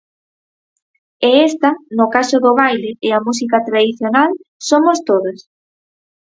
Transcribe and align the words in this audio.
E 1.27 1.29
esta, 1.47 1.69
no 1.97 2.05
caso 2.15 2.35
do 2.45 2.51
baile 2.61 2.91
e 3.07 3.09
a 3.17 3.23
música 3.27 3.57
tradicional, 3.69 4.29
"somos 4.67 4.97
todas". 5.09 5.39